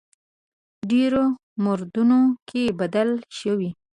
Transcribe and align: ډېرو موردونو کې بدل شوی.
ډېرو 0.89 1.23
موردونو 1.63 2.19
کې 2.49 2.63
بدل 2.79 3.09
شوی. 3.37 3.69